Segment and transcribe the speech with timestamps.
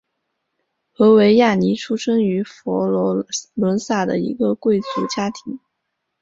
[0.97, 5.59] 维维亚尼出生于佛罗伦萨的一个贵族家庭。